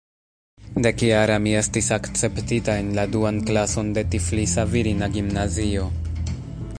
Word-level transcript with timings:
Dekjara 0.85 1.35
mi 1.47 1.51
estis 1.59 1.89
akceptita 1.97 2.79
en 2.85 2.89
la 3.01 3.05
duan 3.17 3.39
klason 3.51 3.95
de 3.99 4.07
Tiflisa 4.15 4.65
virina 4.73 5.11
gimnazio. 5.19 5.89